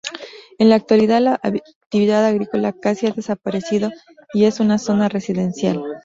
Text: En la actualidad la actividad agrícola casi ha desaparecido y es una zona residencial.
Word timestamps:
En 0.57 0.69
la 0.69 0.75
actualidad 0.77 1.21
la 1.21 1.35
actividad 1.43 2.25
agrícola 2.25 2.73
casi 2.73 3.05
ha 3.05 3.11
desaparecido 3.11 3.91
y 4.33 4.45
es 4.45 4.59
una 4.59 4.79
zona 4.79 5.09
residencial. 5.09 5.83